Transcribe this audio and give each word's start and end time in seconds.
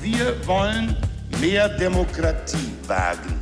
Wir 0.00 0.34
wollen 0.46 0.96
mehr 1.40 1.68
Demokratie 1.68 2.56
wagen. 2.86 3.34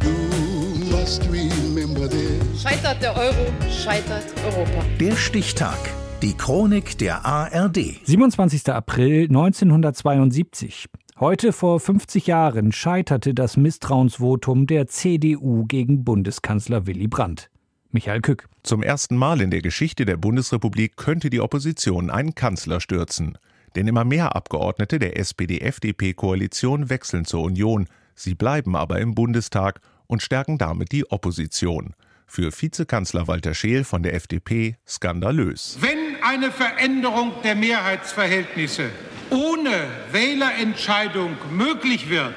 Scheitert 2.62 3.02
der 3.02 3.16
Euro, 3.16 3.46
scheitert 3.70 4.24
Europa. 4.44 4.84
Der 4.98 5.16
Stichtag. 5.16 5.78
Die 6.22 6.34
Chronik 6.34 6.96
der 6.98 7.26
ARD. 7.26 8.00
27. 8.04 8.68
April 8.70 9.24
1972. 9.24 10.86
Heute 11.20 11.52
vor 11.52 11.78
50 11.78 12.26
Jahren 12.26 12.72
scheiterte 12.72 13.34
das 13.34 13.56
Misstrauensvotum 13.56 14.66
der 14.66 14.86
CDU 14.86 15.64
gegen 15.66 16.04
Bundeskanzler 16.04 16.86
Willy 16.86 17.08
Brandt. 17.08 17.50
Michael 17.90 18.20
Kück. 18.20 18.48
Zum 18.62 18.82
ersten 18.82 19.16
Mal 19.16 19.40
in 19.40 19.50
der 19.50 19.62
Geschichte 19.62 20.04
der 20.04 20.16
Bundesrepublik 20.16 20.96
könnte 20.96 21.30
die 21.30 21.40
Opposition 21.40 22.10
einen 22.10 22.34
Kanzler 22.34 22.80
stürzen. 22.80 23.38
Denn 23.76 23.86
immer 23.86 24.04
mehr 24.04 24.34
Abgeordnete 24.34 24.98
der 24.98 25.18
SPD-FDP-Koalition 25.18 26.88
wechseln 26.88 27.26
zur 27.26 27.42
Union. 27.42 27.86
Sie 28.14 28.34
bleiben 28.34 28.74
aber 28.74 28.98
im 29.00 29.14
Bundestag 29.14 29.80
und 30.06 30.22
stärken 30.22 30.56
damit 30.56 30.92
die 30.92 31.10
Opposition. 31.10 31.94
Für 32.26 32.50
Vizekanzler 32.50 33.28
Walter 33.28 33.54
Scheel 33.54 33.84
von 33.84 34.02
der 34.02 34.14
FDP 34.14 34.76
skandalös. 34.88 35.76
Wenn 35.80 36.22
eine 36.22 36.50
Veränderung 36.50 37.32
der 37.44 37.54
Mehrheitsverhältnisse 37.54 38.90
ohne 39.30 39.88
Wählerentscheidung 40.10 41.36
möglich 41.50 42.08
wird, 42.08 42.34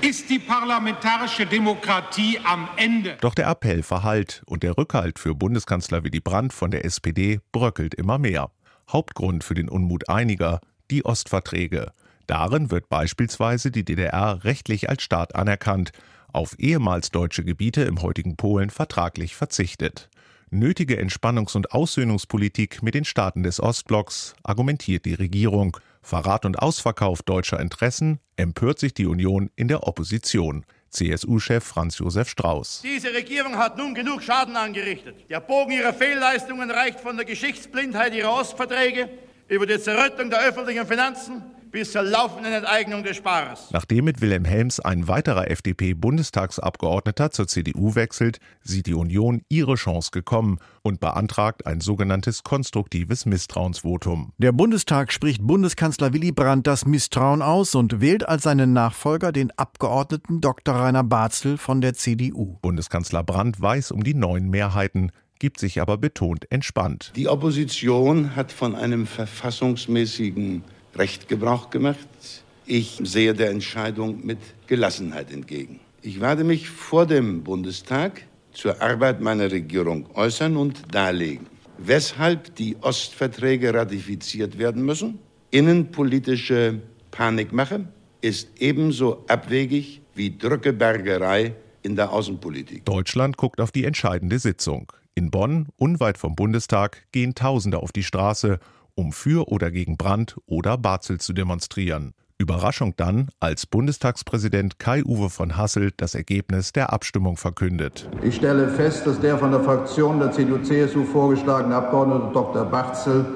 ist 0.00 0.30
die 0.30 0.38
parlamentarische 0.38 1.46
Demokratie 1.46 2.38
am 2.44 2.68
Ende. 2.76 3.16
Doch 3.20 3.34
der 3.34 3.48
Appell 3.48 3.82
verhallt 3.82 4.42
und 4.46 4.62
der 4.62 4.76
Rückhalt 4.78 5.18
für 5.18 5.34
Bundeskanzler 5.34 6.04
Willy 6.04 6.20
Brandt 6.20 6.52
von 6.52 6.70
der 6.70 6.84
SPD 6.84 7.40
bröckelt 7.52 7.94
immer 7.94 8.18
mehr. 8.18 8.50
Hauptgrund 8.90 9.44
für 9.44 9.54
den 9.54 9.68
Unmut 9.68 10.08
einiger 10.08 10.60
die 10.90 11.04
Ostverträge. 11.04 11.92
Darin 12.26 12.70
wird 12.70 12.88
beispielsweise 12.88 13.70
die 13.70 13.84
DDR 13.84 14.44
rechtlich 14.44 14.90
als 14.90 15.02
Staat 15.02 15.34
anerkannt, 15.34 15.92
auf 16.32 16.58
ehemals 16.58 17.10
deutsche 17.10 17.44
Gebiete 17.44 17.82
im 17.82 18.02
heutigen 18.02 18.36
Polen 18.36 18.70
vertraglich 18.70 19.34
verzichtet. 19.34 20.10
Nötige 20.50 21.00
Entspannungs- 21.00 21.56
und 21.56 21.72
Aussöhnungspolitik 21.72 22.82
mit 22.82 22.94
den 22.94 23.04
Staaten 23.04 23.42
des 23.42 23.60
Ostblocks, 23.60 24.34
argumentiert 24.42 25.04
die 25.04 25.14
Regierung. 25.14 25.76
Verrat 26.02 26.46
und 26.46 26.58
Ausverkauf 26.58 27.22
deutscher 27.22 27.60
Interessen 27.60 28.18
empört 28.36 28.78
sich 28.78 28.94
die 28.94 29.06
Union 29.06 29.50
in 29.56 29.68
der 29.68 29.86
Opposition. 29.86 30.64
CSU-Chef 30.90 31.62
Franz 31.62 31.98
Josef 31.98 32.30
Strauß. 32.30 32.82
Diese 32.82 33.12
Regierung 33.12 33.56
hat 33.56 33.76
nun 33.76 33.94
genug 33.94 34.22
Schaden 34.22 34.56
angerichtet. 34.56 35.16
Der 35.28 35.40
Bogen 35.40 35.72
ihrer 35.72 35.92
Fehlleistungen 35.92 36.70
reicht 36.70 37.00
von 37.00 37.16
der 37.16 37.26
Geschichtsblindheit 37.26 38.14
ihrer 38.14 38.32
Ostverträge 38.32 39.10
über 39.48 39.66
die 39.66 39.78
Zerrüttung 39.78 40.30
der 40.30 40.40
öffentlichen 40.46 40.86
Finanzen 40.86 41.42
bis 41.70 41.92
zur 41.92 42.02
laufenden 42.02 42.52
Enteignung 42.52 43.02
des 43.02 43.16
Sparers. 43.16 43.70
Nachdem 43.72 44.06
mit 44.06 44.20
Wilhelm 44.20 44.44
Helms 44.44 44.80
ein 44.80 45.08
weiterer 45.08 45.50
FDP-Bundestagsabgeordneter 45.50 47.30
zur 47.30 47.46
CDU 47.46 47.94
wechselt, 47.94 48.38
sieht 48.62 48.86
die 48.86 48.94
Union 48.94 49.42
ihre 49.48 49.74
Chance 49.74 50.10
gekommen 50.10 50.58
und 50.82 51.00
beantragt 51.00 51.66
ein 51.66 51.80
sogenanntes 51.80 52.42
konstruktives 52.42 53.26
Misstrauensvotum. 53.26 54.32
Der 54.38 54.52
Bundestag 54.52 55.12
spricht 55.12 55.42
Bundeskanzler 55.42 56.12
Willy 56.12 56.32
Brandt 56.32 56.66
das 56.66 56.86
Misstrauen 56.86 57.42
aus 57.42 57.74
und 57.74 58.00
wählt 58.00 58.26
als 58.26 58.44
seinen 58.44 58.72
Nachfolger 58.72 59.32
den 59.32 59.50
Abgeordneten 59.56 60.40
Dr. 60.40 60.74
Rainer 60.74 61.04
Barzel 61.04 61.58
von 61.58 61.80
der 61.80 61.94
CDU. 61.94 62.58
Bundeskanzler 62.62 63.22
Brandt 63.22 63.60
weiß 63.60 63.90
um 63.90 64.02
die 64.02 64.14
neuen 64.14 64.48
Mehrheiten 64.48 65.12
gibt 65.38 65.60
sich 65.60 65.80
aber 65.80 65.96
betont 65.96 66.46
entspannt. 66.50 67.12
Die 67.16 67.28
Opposition 67.28 68.34
hat 68.36 68.52
von 68.52 68.74
einem 68.74 69.06
verfassungsmäßigen 69.06 70.62
Recht 70.94 71.28
Gebrauch 71.28 71.70
gemacht. 71.70 72.08
Ich 72.66 73.00
sehe 73.02 73.34
der 73.34 73.50
Entscheidung 73.50 74.26
mit 74.26 74.38
Gelassenheit 74.66 75.32
entgegen. 75.32 75.80
Ich 76.02 76.20
werde 76.20 76.44
mich 76.44 76.68
vor 76.68 77.06
dem 77.06 77.42
Bundestag 77.42 78.22
zur 78.52 78.80
Arbeit 78.82 79.20
meiner 79.20 79.50
Regierung 79.50 80.06
äußern 80.14 80.56
und 80.56 80.82
darlegen, 80.92 81.46
weshalb 81.78 82.54
die 82.56 82.76
Ostverträge 82.80 83.72
ratifiziert 83.72 84.58
werden 84.58 84.84
müssen. 84.84 85.18
Innenpolitische 85.50 86.80
Panikmache 87.10 87.88
ist 88.20 88.48
ebenso 88.58 89.24
abwegig 89.28 90.02
wie 90.14 90.36
Drückebergerei 90.36 91.54
in 91.88 91.96
der 91.96 92.12
Außenpolitik. 92.12 92.84
Deutschland 92.84 93.36
guckt 93.36 93.60
auf 93.60 93.72
die 93.72 93.84
entscheidende 93.84 94.38
Sitzung. 94.38 94.92
In 95.14 95.30
Bonn, 95.32 95.68
unweit 95.76 96.18
vom 96.18 96.36
Bundestag, 96.36 97.06
gehen 97.10 97.34
Tausende 97.34 97.78
auf 97.78 97.90
die 97.90 98.04
Straße, 98.04 98.60
um 98.94 99.12
für 99.12 99.48
oder 99.48 99.70
gegen 99.70 99.96
Brandt 99.96 100.36
oder 100.46 100.78
Barzel 100.78 101.18
zu 101.18 101.32
demonstrieren. 101.32 102.14
Überraschung 102.40 102.94
dann, 102.96 103.30
als 103.40 103.66
Bundestagspräsident 103.66 104.78
Kai-Uwe 104.78 105.28
von 105.28 105.56
Hassel 105.56 105.90
das 105.96 106.14
Ergebnis 106.14 106.72
der 106.72 106.92
Abstimmung 106.92 107.36
verkündet. 107.36 108.08
Ich 108.22 108.36
stelle 108.36 108.68
fest, 108.68 109.08
dass 109.08 109.18
der 109.18 109.38
von 109.38 109.50
der 109.50 109.60
Fraktion 109.60 110.20
der 110.20 110.30
CDU-CSU 110.30 111.04
vorgeschlagene 111.04 111.74
Abgeordnete 111.74 112.32
Dr. 112.32 112.64
Barzel 112.64 113.26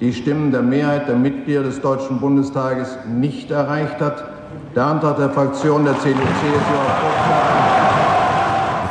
die 0.00 0.12
Stimmen 0.12 0.50
der 0.50 0.62
Mehrheit 0.62 1.06
der 1.06 1.16
Mitglieder 1.16 1.62
des 1.62 1.80
Deutschen 1.80 2.18
Bundestages 2.18 2.98
nicht 3.06 3.50
erreicht 3.50 4.00
hat. 4.00 4.24
Der 4.74 4.86
Antrag 4.86 5.18
der 5.18 5.30
Fraktion 5.30 5.84
der 5.84 5.96
CDU-CSU 6.00 6.74
auf 6.74 7.79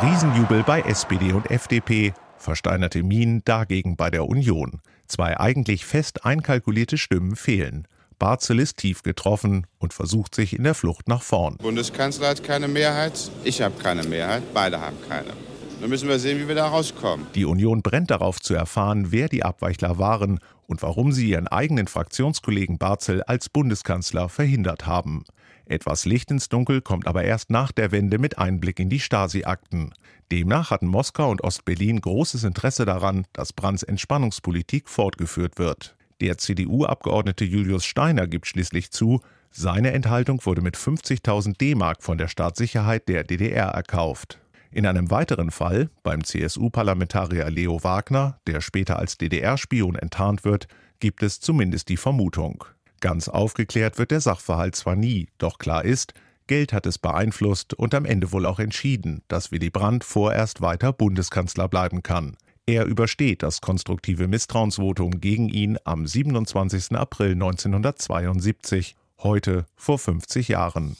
Riesenjubel 0.02 0.62
bei 0.62 0.80
SPD 0.80 1.34
und 1.34 1.50
FDP 1.50 2.14
versteinerte 2.38 3.02
Minen 3.02 3.42
dagegen 3.44 3.96
bei 3.96 4.08
der 4.08 4.26
Union. 4.26 4.80
Zwei 5.06 5.38
eigentlich 5.38 5.84
fest 5.84 6.24
einkalkulierte 6.24 6.96
Stimmen 6.96 7.36
fehlen. 7.36 7.86
Barzel 8.18 8.60
ist 8.60 8.78
tief 8.78 9.02
getroffen 9.02 9.66
und 9.78 9.92
versucht 9.92 10.34
sich 10.34 10.56
in 10.56 10.64
der 10.64 10.74
Flucht 10.74 11.06
nach 11.06 11.20
vorn. 11.20 11.58
Bundeskanzler 11.58 12.28
hat 12.28 12.42
keine 12.42 12.66
Mehrheit, 12.66 13.30
ich 13.44 13.60
habe 13.60 13.74
keine 13.78 14.02
Mehrheit, 14.04 14.42
beide 14.54 14.80
haben 14.80 14.96
keine. 15.06 15.34
Dann 15.82 15.90
müssen 15.90 16.08
wir 16.08 16.18
sehen, 16.18 16.38
wie 16.40 16.48
wir 16.48 16.54
da 16.54 16.68
rauskommen. 16.68 17.26
Die 17.34 17.44
Union 17.44 17.82
brennt 17.82 18.10
darauf 18.10 18.40
zu 18.40 18.54
erfahren, 18.54 19.12
wer 19.12 19.28
die 19.28 19.42
Abweichler 19.42 19.98
waren 19.98 20.40
und 20.66 20.80
warum 20.80 21.12
sie 21.12 21.28
ihren 21.28 21.46
eigenen 21.46 21.88
Fraktionskollegen 21.88 22.78
Barzel 22.78 23.22
als 23.24 23.50
Bundeskanzler 23.50 24.30
verhindert 24.30 24.86
haben. 24.86 25.24
Etwas 25.70 26.04
Licht 26.04 26.32
ins 26.32 26.48
Dunkel 26.48 26.80
kommt 26.80 27.06
aber 27.06 27.22
erst 27.22 27.48
nach 27.48 27.70
der 27.70 27.92
Wende 27.92 28.18
mit 28.18 28.38
Einblick 28.38 28.80
in 28.80 28.90
die 28.90 28.98
Stasi-Akten. 28.98 29.94
Demnach 30.32 30.72
hatten 30.72 30.88
Moskau 30.88 31.30
und 31.30 31.44
Ostberlin 31.44 32.00
großes 32.00 32.42
Interesse 32.42 32.84
daran, 32.84 33.24
dass 33.32 33.52
Brandts 33.52 33.84
Entspannungspolitik 33.84 34.88
fortgeführt 34.88 35.60
wird. 35.60 35.94
Der 36.20 36.38
CDU-Abgeordnete 36.38 37.44
Julius 37.44 37.84
Steiner 37.84 38.26
gibt 38.26 38.48
schließlich 38.48 38.90
zu, 38.90 39.20
seine 39.52 39.92
Enthaltung 39.92 40.44
wurde 40.44 40.60
mit 40.60 40.76
50.000 40.76 41.56
D-Mark 41.56 42.02
von 42.02 42.18
der 42.18 42.26
Staatssicherheit 42.26 43.08
der 43.08 43.22
DDR 43.22 43.68
erkauft. 43.68 44.40
In 44.72 44.86
einem 44.86 45.12
weiteren 45.12 45.52
Fall, 45.52 45.88
beim 46.02 46.24
CSU-Parlamentarier 46.24 47.48
Leo 47.48 47.84
Wagner, 47.84 48.40
der 48.48 48.60
später 48.60 48.98
als 48.98 49.18
DDR-Spion 49.18 49.94
enttarnt 49.94 50.44
wird, 50.44 50.66
gibt 50.98 51.22
es 51.22 51.38
zumindest 51.38 51.88
die 51.88 51.96
Vermutung. 51.96 52.64
Ganz 53.00 53.28
aufgeklärt 53.28 53.98
wird 53.98 54.10
der 54.10 54.20
Sachverhalt 54.20 54.76
zwar 54.76 54.94
nie, 54.94 55.28
doch 55.38 55.58
klar 55.58 55.84
ist, 55.84 56.12
Geld 56.46 56.72
hat 56.72 56.84
es 56.84 56.98
beeinflusst 56.98 57.74
und 57.74 57.94
am 57.94 58.04
Ende 58.04 58.32
wohl 58.32 58.44
auch 58.44 58.58
entschieden, 58.58 59.22
dass 59.28 59.52
Willy 59.52 59.70
Brandt 59.70 60.04
vorerst 60.04 60.60
weiter 60.60 60.92
Bundeskanzler 60.92 61.68
bleiben 61.68 62.02
kann. 62.02 62.36
Er 62.66 62.84
übersteht 62.86 63.42
das 63.42 63.60
konstruktive 63.60 64.28
Misstrauensvotum 64.28 65.20
gegen 65.20 65.48
ihn 65.48 65.78
am 65.84 66.06
27. 66.06 66.96
April 66.96 67.32
1972, 67.32 68.96
heute 69.22 69.66
vor 69.76 69.98
50 69.98 70.48
Jahren. 70.48 70.96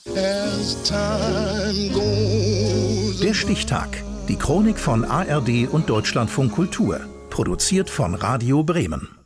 Der 3.23 3.35
Stichtag. 3.35 4.03
Die 4.29 4.37
Chronik 4.37 4.79
von 4.79 5.05
ARD 5.05 5.69
und 5.69 5.91
Deutschlandfunk 5.91 6.53
Kultur. 6.53 7.01
Produziert 7.29 7.91
von 7.91 8.15
Radio 8.15 8.63
Bremen. 8.63 9.20